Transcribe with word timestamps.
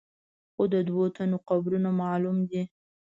خو 0.53 0.63
د 0.73 0.75
دوو 0.87 1.03
تنو 1.15 1.37
قبرونه 1.49 1.89
معلوم 2.01 2.37
دي. 2.49 2.63